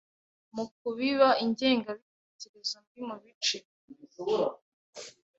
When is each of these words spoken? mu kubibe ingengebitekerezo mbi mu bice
mu 0.55 0.65
kubibe 0.77 1.29
ingengebitekerezo 1.43 2.75
mbi 2.85 2.99
mu 3.07 3.15
bice 3.23 3.57